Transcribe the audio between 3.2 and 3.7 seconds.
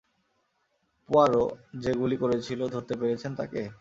তাকে?